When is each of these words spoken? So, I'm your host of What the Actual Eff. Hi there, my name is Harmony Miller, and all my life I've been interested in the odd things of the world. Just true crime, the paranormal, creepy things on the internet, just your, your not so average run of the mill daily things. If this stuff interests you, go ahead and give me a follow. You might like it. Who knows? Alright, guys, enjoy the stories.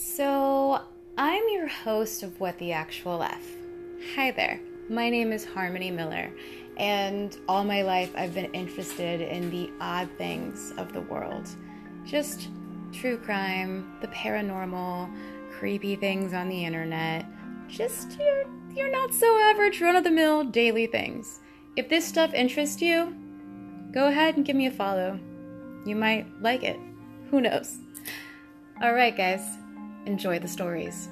So, 0.00 0.80
I'm 1.16 1.42
your 1.50 1.66
host 1.66 2.22
of 2.22 2.38
What 2.38 2.56
the 2.58 2.70
Actual 2.70 3.20
Eff. 3.20 3.44
Hi 4.14 4.30
there, 4.30 4.60
my 4.88 5.10
name 5.10 5.32
is 5.32 5.44
Harmony 5.44 5.90
Miller, 5.90 6.30
and 6.76 7.36
all 7.48 7.64
my 7.64 7.82
life 7.82 8.12
I've 8.14 8.32
been 8.32 8.54
interested 8.54 9.20
in 9.20 9.50
the 9.50 9.72
odd 9.80 10.08
things 10.16 10.72
of 10.78 10.92
the 10.92 11.00
world. 11.00 11.48
Just 12.04 12.48
true 12.92 13.18
crime, 13.18 13.92
the 14.00 14.06
paranormal, 14.06 15.12
creepy 15.50 15.96
things 15.96 16.32
on 16.32 16.48
the 16.48 16.64
internet, 16.64 17.26
just 17.66 18.20
your, 18.20 18.44
your 18.76 18.92
not 18.92 19.12
so 19.12 19.36
average 19.50 19.80
run 19.80 19.96
of 19.96 20.04
the 20.04 20.12
mill 20.12 20.44
daily 20.44 20.86
things. 20.86 21.40
If 21.74 21.88
this 21.88 22.06
stuff 22.06 22.32
interests 22.34 22.80
you, 22.80 23.16
go 23.90 24.06
ahead 24.06 24.36
and 24.36 24.46
give 24.46 24.54
me 24.54 24.68
a 24.68 24.70
follow. 24.70 25.18
You 25.84 25.96
might 25.96 26.28
like 26.40 26.62
it. 26.62 26.78
Who 27.32 27.40
knows? 27.40 27.78
Alright, 28.80 29.16
guys, 29.16 29.42
enjoy 30.08 30.38
the 30.38 30.48
stories. 30.48 31.10